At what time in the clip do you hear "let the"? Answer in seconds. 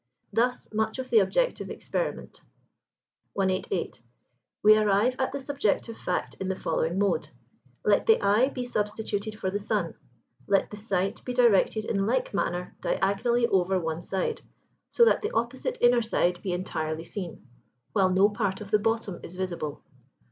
7.85-8.19, 10.47-10.75